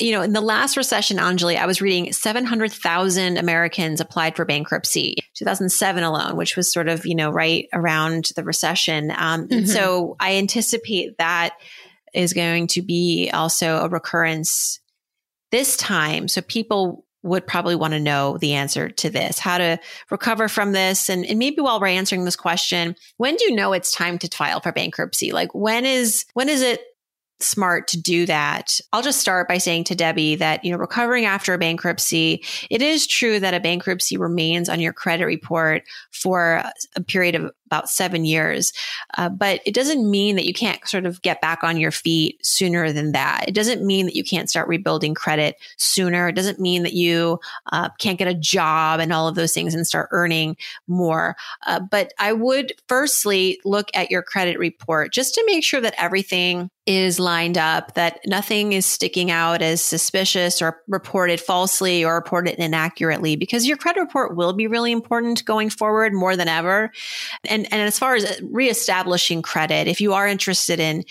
[0.00, 5.16] You know, in the last recession, Anjali, I was reading 700,000 Americans applied for bankruptcy,
[5.34, 9.12] 2007 alone, which was sort of, you know, right around the recession.
[9.16, 9.66] Um, mm-hmm.
[9.66, 11.56] So I anticipate that
[12.14, 14.80] is going to be also a recurrence
[15.52, 16.28] this time.
[16.28, 19.78] So people would probably want to know the answer to this, how to
[20.10, 21.08] recover from this.
[21.08, 24.28] And, and, maybe while we're answering this question, when do you know it's time to
[24.28, 25.32] file for bankruptcy?
[25.32, 26.82] Like when is, when is it
[27.40, 28.80] smart to do that.
[28.92, 32.80] I'll just start by saying to Debbie that, you know, recovering after a bankruptcy, it
[32.80, 36.62] is true that a bankruptcy remains on your credit report for
[36.96, 38.72] a period of about seven years.
[39.18, 42.38] Uh, but it doesn't mean that you can't sort of get back on your feet
[42.44, 43.44] sooner than that.
[43.48, 46.28] It doesn't mean that you can't start rebuilding credit sooner.
[46.28, 47.38] It doesn't mean that you
[47.72, 51.36] uh, can't get a job and all of those things and start earning more.
[51.66, 55.94] Uh, but I would firstly look at your credit report just to make sure that
[55.98, 62.14] everything is lined up, that nothing is sticking out as suspicious or reported falsely or
[62.14, 66.92] reported inaccurately, because your credit report will be really important going forward more than ever.
[67.48, 71.04] And, and as far as reestablishing credit, if you are interested in,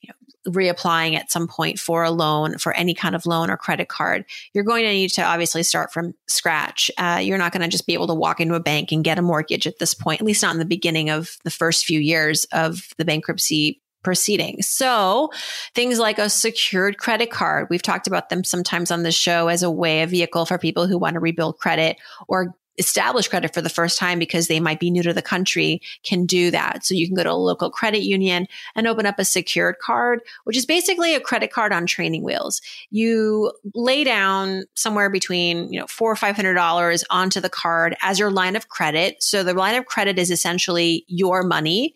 [0.00, 0.14] you know,
[0.48, 4.24] reapplying at some point for a loan, for any kind of loan or credit card,
[4.54, 6.90] you're going to need to obviously start from scratch.
[6.96, 9.18] Uh, you're not going to just be able to walk into a bank and get
[9.18, 12.00] a mortgage at this point, at least not in the beginning of the first few
[12.00, 14.66] years of the bankruptcy proceedings.
[14.66, 15.30] So
[15.74, 19.62] things like a secured credit card, we've talked about them sometimes on the show as
[19.62, 23.60] a way, a vehicle for people who want to rebuild credit or establish credit for
[23.60, 26.84] the first time because they might be new to the country can do that.
[26.84, 30.20] So you can go to a local credit union and open up a secured card,
[30.44, 32.60] which is basically a credit card on training wheels.
[32.90, 37.96] You lay down somewhere between, you know, four or five hundred dollars onto the card
[38.02, 39.22] as your line of credit.
[39.22, 41.94] So the line of credit is essentially your money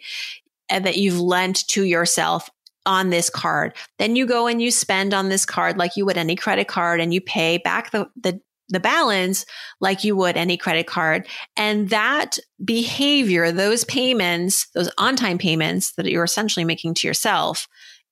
[0.68, 2.50] and that you've lent to yourself
[2.86, 3.74] on this card.
[3.98, 7.00] Then you go and you spend on this card like you would any credit card
[7.00, 9.44] and you pay back the, the the balance
[9.80, 11.26] like you would any credit card.
[11.56, 17.68] And that behavior, those payments, those on time payments that you're essentially making to yourself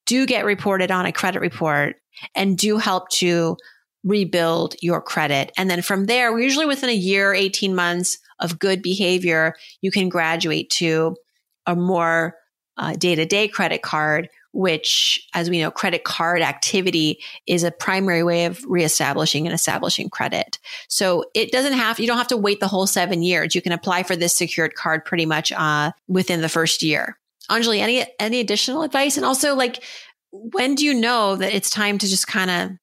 [0.06, 1.96] do get reported on a credit report
[2.34, 3.56] and do help to
[4.04, 5.52] rebuild your credit.
[5.56, 10.08] And then from there, usually within a year, 18 months of good behavior, you can
[10.08, 11.16] graduate to
[11.66, 12.34] a more
[12.98, 18.22] day to day credit card which, as we know, credit card activity is a primary
[18.22, 20.58] way of reestablishing and establishing credit.
[20.88, 23.54] So it doesn't have, you don't have to wait the whole seven years.
[23.54, 27.18] You can apply for this secured card pretty much uh, within the first year.
[27.50, 29.16] Anjali, any, any additional advice?
[29.16, 29.82] And also, like,
[30.30, 32.78] when do you know that it's time to just kind of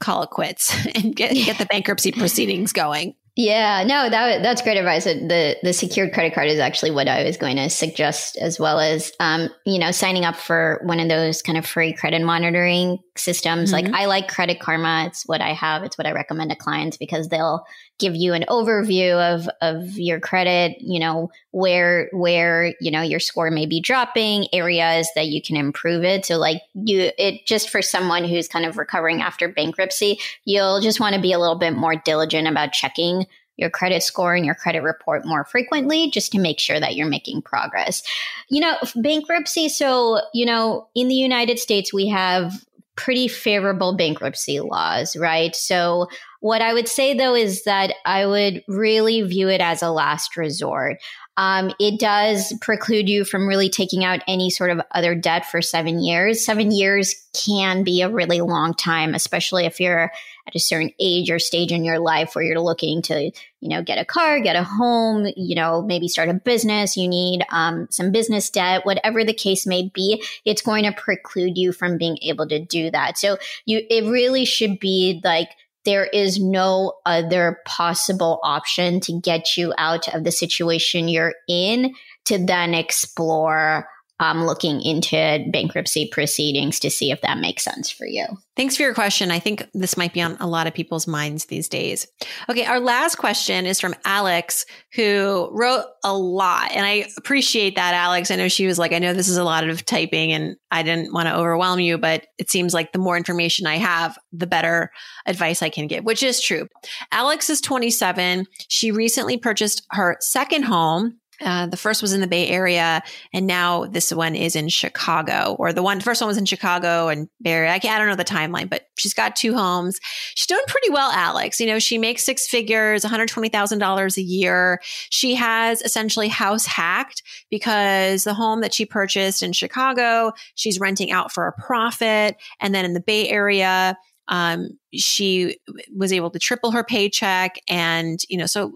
[0.00, 3.14] call it quits and get, get the bankruptcy proceedings going?
[3.36, 5.04] Yeah, no, that that's great advice.
[5.04, 8.78] The the secured credit card is actually what I was going to suggest, as well
[8.78, 13.00] as um, you know, signing up for one of those kind of free credit monitoring
[13.16, 13.72] systems.
[13.72, 13.92] Mm-hmm.
[13.92, 15.82] Like I like Credit Karma; it's what I have.
[15.82, 17.64] It's what I recommend to clients because they'll
[17.98, 20.80] give you an overview of of your credit.
[20.80, 25.56] You know where where you know your score may be dropping, areas that you can
[25.56, 26.26] improve it.
[26.26, 31.00] So like you, it just for someone who's kind of recovering after bankruptcy, you'll just
[31.00, 33.26] want to be a little bit more diligent about checking
[33.56, 37.08] your credit score and your credit report more frequently just to make sure that you're
[37.08, 38.02] making progress.
[38.48, 39.68] You know, bankruptcy.
[39.68, 42.52] So, you know, in the United States, we have
[42.96, 45.54] pretty favorable bankruptcy laws, right?
[45.54, 46.08] So,
[46.44, 50.36] what I would say though is that I would really view it as a last
[50.36, 50.98] resort.
[51.38, 55.62] Um, it does preclude you from really taking out any sort of other debt for
[55.62, 56.44] seven years.
[56.44, 60.12] Seven years can be a really long time, especially if you're
[60.46, 63.30] at a certain age or stage in your life where you're looking to,
[63.60, 66.94] you know, get a car, get a home, you know, maybe start a business.
[66.94, 70.22] You need um, some business debt, whatever the case may be.
[70.44, 73.16] It's going to preclude you from being able to do that.
[73.16, 75.48] So you, it really should be like
[75.84, 81.94] there is no other possible option to get you out of the situation you're in
[82.24, 83.88] to then explore
[84.24, 88.24] um, looking into bankruptcy proceedings to see if that makes sense for you.
[88.56, 89.30] Thanks for your question.
[89.30, 92.06] I think this might be on a lot of people's minds these days.
[92.48, 94.64] Okay, our last question is from Alex,
[94.94, 96.70] who wrote a lot.
[96.72, 98.30] And I appreciate that, Alex.
[98.30, 100.82] I know she was like, I know this is a lot of typing and I
[100.82, 104.46] didn't want to overwhelm you, but it seems like the more information I have, the
[104.46, 104.90] better
[105.26, 106.68] advice I can give, which is true.
[107.12, 108.46] Alex is 27.
[108.68, 113.46] She recently purchased her second home uh, the first was in the Bay Area, and
[113.46, 115.56] now this one is in Chicago.
[115.58, 117.70] Or the one first one was in Chicago and Bay Area.
[117.70, 120.00] I, I don't know the timeline, but she's got two homes.
[120.34, 121.60] She's doing pretty well, Alex.
[121.60, 124.80] You know, she makes six figures, one hundred twenty thousand dollars a year.
[125.10, 131.12] She has essentially house hacked because the home that she purchased in Chicago, she's renting
[131.12, 133.96] out for a profit, and then in the Bay Area,
[134.28, 135.58] um, she
[135.94, 138.72] was able to triple her paycheck and you know so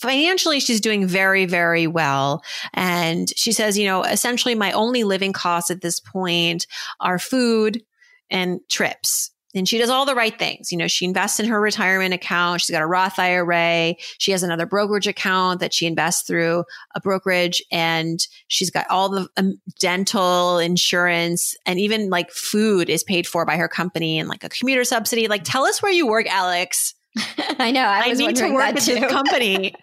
[0.00, 2.42] financially she's doing very very well
[2.74, 6.66] and she says you know essentially my only living costs at this point
[7.00, 7.82] are food
[8.30, 10.70] and trips and she does all the right things.
[10.70, 12.60] You know, she invests in her retirement account.
[12.60, 13.94] She's got a Roth IRA.
[14.18, 19.08] She has another brokerage account that she invests through a brokerage and she's got all
[19.08, 24.28] the um, dental insurance and even like food is paid for by her company and
[24.28, 25.28] like a commuter subsidy.
[25.28, 26.94] Like, tell us where you work, Alex.
[27.58, 27.84] I know.
[27.84, 29.74] I, I need to work with this company.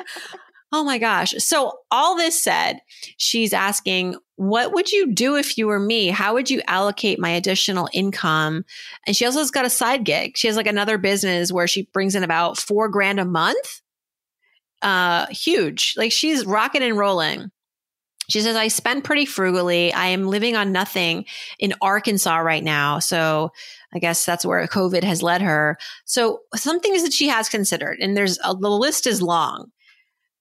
[0.72, 1.34] oh my gosh.
[1.38, 2.80] So all this said,
[3.18, 6.08] she's asking, what would you do if you were me?
[6.08, 8.66] How would you allocate my additional income?
[9.08, 10.38] And she also has got a side gig.
[10.38, 13.82] She has like another business where she brings in about four grand a month.
[14.82, 15.94] Uh, huge.
[15.98, 17.52] Like she's rocking and rolling.
[18.30, 19.94] She says, I spend pretty frugally.
[19.94, 21.26] I am living on nothing
[21.60, 23.00] in Arkansas right now.
[23.00, 23.52] So
[23.94, 25.78] I guess that's where COVID has led her.
[26.06, 29.72] So some things that she has considered, and there's a, the list is long.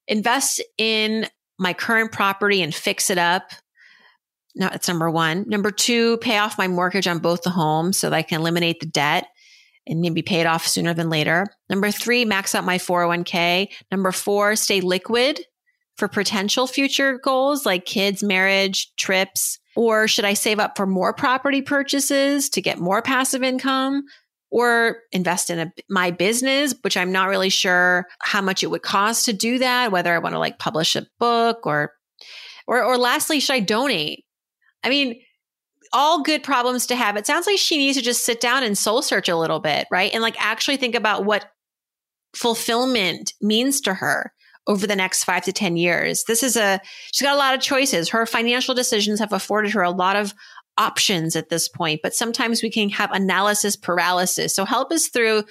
[0.09, 1.26] Invest in
[1.59, 3.51] my current property and fix it up.
[4.55, 5.45] Now that's number one.
[5.49, 8.80] Number two, pay off my mortgage on both the homes so that I can eliminate
[8.80, 9.26] the debt
[9.87, 11.47] and maybe pay it off sooner than later.
[11.68, 13.68] Number three, max out my 401k.
[13.91, 15.41] Number four, stay liquid
[15.97, 19.59] for potential future goals like kids, marriage, trips?
[19.77, 24.05] Or should I save up for more property purchases to get more passive income?
[24.55, 28.83] or invest in a, my business, which I'm not really sure how much it would
[28.83, 31.93] cost to do that, whether I want to like publish a book or,
[32.69, 34.25] or, or lastly, should I donate?
[34.85, 35.21] I mean,
[35.93, 37.17] all good problems to have.
[37.17, 39.89] It sounds like she needs to just sit down and soul search a little bit,
[39.91, 40.13] right?
[40.15, 41.51] And like actually think about what
[42.37, 44.33] fulfillment means to her
[44.67, 46.25] over the next five to 10 years.
[46.25, 46.81] This is a,
[47.12, 48.09] she's got a lot of choices.
[48.09, 50.35] Her financial decisions have afforded her a lot of
[50.79, 54.55] options at this point, but sometimes we can have analysis paralysis.
[54.55, 55.45] So help us through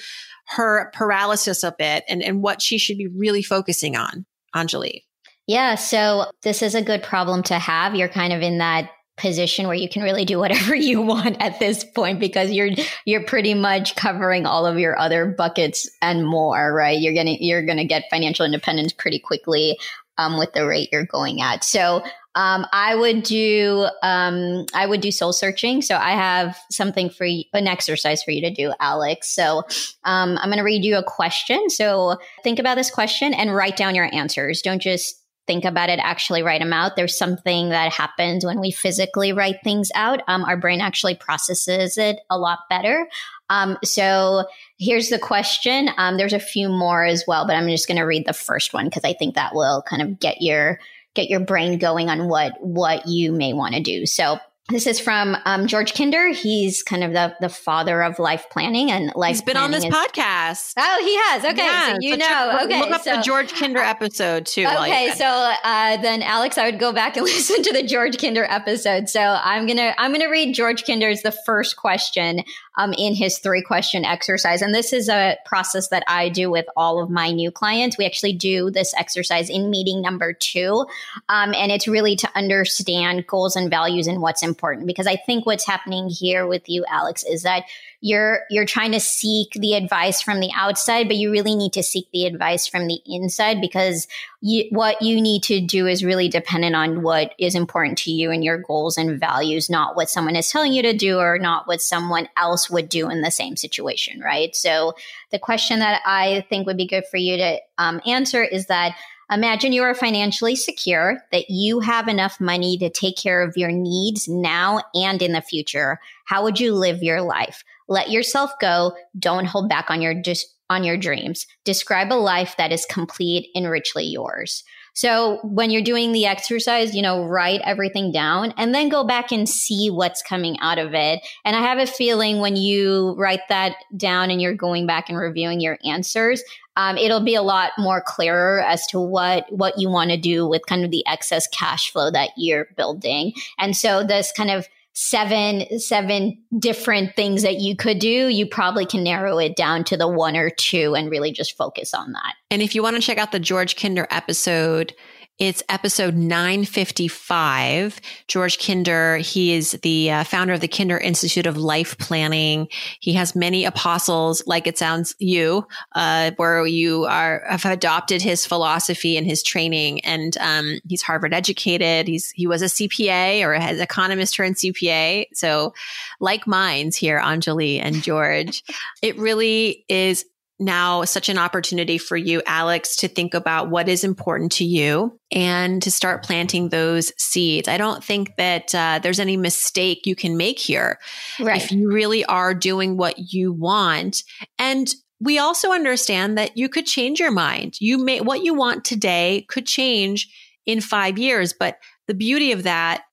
[0.47, 5.03] her paralysis a bit and, and what she should be really focusing on, Anjali.
[5.47, 7.95] Yeah, so this is a good problem to have.
[7.95, 8.89] You're kind of in that
[9.23, 12.71] position where you can really do whatever you want at this point because you're
[13.05, 17.65] you're pretty much covering all of your other buckets and more right you're gonna you're
[17.65, 19.79] gonna get financial independence pretty quickly
[20.17, 22.03] um, with the rate you're going at so
[22.35, 25.83] um, I would do um, I would do soul searching.
[25.83, 29.29] So I have something for you, an exercise for you to do, Alex.
[29.29, 29.59] So
[30.03, 31.69] um, I'm going to read you a question.
[31.69, 34.63] So think about this question and write down your answers.
[34.63, 36.95] Don't just think about it, actually write them out.
[36.95, 40.21] There's something that happens when we physically write things out.
[40.27, 43.07] Um, our brain actually processes it a lot better.
[43.49, 44.45] Um, so
[44.79, 45.89] here's the question.
[45.97, 48.73] Um, there's a few more as well, but I'm just going to read the first
[48.73, 50.79] one because I think that will kind of get your
[51.13, 54.05] get your brain going on what what you may want to do.
[54.05, 54.39] So
[54.73, 56.29] this is from um, George Kinder.
[56.29, 59.35] He's kind of the, the father of life planning and life.
[59.35, 60.73] He's been on this is, podcast.
[60.77, 61.45] Oh, he has.
[61.45, 62.25] Okay, yeah, so you so know.
[62.27, 64.65] Check, okay, look up so, the George Kinder episode too.
[64.65, 68.45] Okay, so uh, then Alex, I would go back and listen to the George Kinder
[68.45, 69.09] episode.
[69.09, 72.43] So I'm gonna I'm gonna read George Kinder's the first question
[72.77, 76.65] um, in his three question exercise, and this is a process that I do with
[76.75, 77.97] all of my new clients.
[77.97, 80.87] We actually do this exercise in meeting number two,
[81.29, 85.17] um, and it's really to understand goals and values and what's important important because I
[85.17, 87.63] think what's happening here with you, Alex, is that
[87.99, 91.83] you're you're trying to seek the advice from the outside, but you really need to
[91.83, 94.07] seek the advice from the inside because
[94.41, 98.31] you, what you need to do is really dependent on what is important to you
[98.31, 101.67] and your goals and values, not what someone is telling you to do or not
[101.67, 104.55] what someone else would do in the same situation, right?
[104.55, 104.95] So
[105.31, 108.95] the question that I think would be good for you to um, answer is that
[109.31, 113.71] Imagine you are financially secure, that you have enough money to take care of your
[113.71, 115.99] needs now and in the future.
[116.25, 117.63] How would you live your life?
[117.87, 118.93] Let yourself go.
[119.17, 121.45] Don't hold back on your dis- on your dreams.
[121.65, 124.63] Describe a life that is complete and richly yours.
[124.93, 129.31] So when you're doing the exercise, you know, write everything down and then go back
[129.31, 131.21] and see what's coming out of it.
[131.43, 135.17] And I have a feeling when you write that down and you're going back and
[135.17, 136.43] reviewing your answers,
[136.75, 140.47] um, it'll be a lot more clearer as to what what you want to do
[140.47, 143.33] with kind of the excess cash flow that you're building.
[143.59, 148.85] And so this kind of seven seven different things that you could do you probably
[148.85, 152.35] can narrow it down to the one or two and really just focus on that.
[152.51, 154.93] And if you want to check out the george kinder episode
[155.39, 157.99] it's episode 955.
[158.27, 162.67] George Kinder, he is the uh, founder of the Kinder Institute of Life Planning.
[162.99, 168.45] He has many apostles, like it sounds you, uh, where you are have adopted his
[168.45, 170.01] philosophy and his training.
[170.01, 172.07] And um, he's Harvard educated.
[172.07, 175.25] He's he was a CPA or an economist turned CPA.
[175.33, 175.73] So,
[176.19, 178.63] like minds here, Anjali and George,
[179.01, 180.25] it really is
[180.59, 185.19] now such an opportunity for you, Alex, to think about what is important to you
[185.31, 187.67] and to start planting those seeds.
[187.67, 190.99] I don't think that uh, there's any mistake you can make here.
[191.39, 191.61] Right.
[191.61, 194.23] If you really are doing what you want.
[194.59, 197.75] And we also understand that you could change your mind.
[197.79, 200.27] You may, what you want today could change
[200.65, 201.53] in five years.
[201.53, 201.77] But
[202.07, 203.03] the beauty of that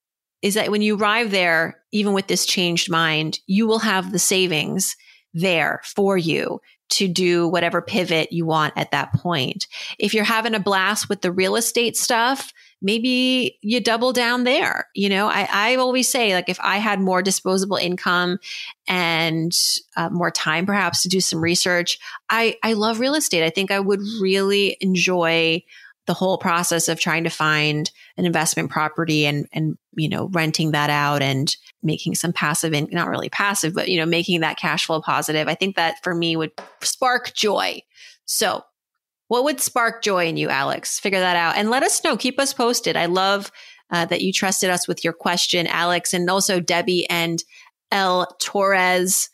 [0.43, 4.19] is that when you arrive there, even with this changed mind, you will have the
[4.19, 4.97] savings
[5.33, 6.61] there for you
[6.91, 9.67] to do whatever pivot you want at that point.
[9.99, 14.89] If you're having a blast with the real estate stuff, maybe you double down there.
[14.95, 18.39] You know, I, I always say, like, if I had more disposable income
[18.89, 19.53] and
[19.97, 23.45] uh, more time perhaps to do some research, I, I love real estate.
[23.45, 25.63] I think I would really enjoy
[26.11, 30.73] the whole process of trying to find an investment property and and you know renting
[30.73, 34.59] that out and making some passive and not really passive but you know making that
[34.59, 36.51] cash flow positive i think that for me would
[36.83, 37.81] spark joy.
[38.25, 38.65] So
[39.29, 40.99] what would spark joy in you alex?
[40.99, 42.17] Figure that out and let us know.
[42.17, 42.97] Keep us posted.
[42.97, 43.53] I love
[43.93, 47.45] uh, that you trusted us with your question alex and also debbie and
[47.93, 49.31] l torres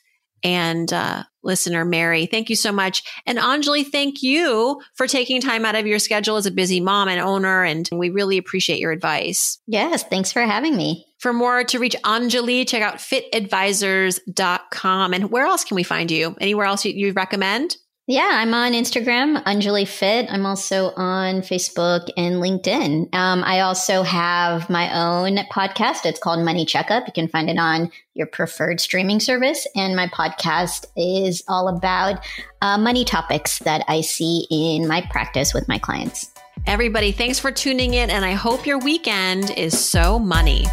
[0.47, 2.27] and uh, listener Mary.
[2.27, 3.03] Thank you so much.
[3.27, 7.09] And Anjali, thank you for taking time out of your schedule as a busy mom
[7.09, 7.65] and owner.
[7.65, 9.59] And we really appreciate your advice.
[9.67, 11.05] Yes, thanks for having me.
[11.19, 15.15] For more to reach Anjali, check out fitadvisors.com.
[15.15, 16.37] And where else can we find you?
[16.41, 17.77] Anywhere else you, you recommend?
[18.09, 20.29] Yeah, I'm on Instagram, Anjali Fit.
[20.31, 23.13] I'm also on Facebook and LinkedIn.
[23.13, 26.07] Um, I also have my own podcast.
[26.07, 27.09] It's called Money Checkup.
[27.09, 29.67] You can find it on your preferred streaming service.
[29.75, 32.25] And my podcast is all about
[32.63, 36.31] uh, money topics that I see in my practice with my clients.
[36.65, 40.65] Everybody, thanks for tuning in, and I hope your weekend is so money.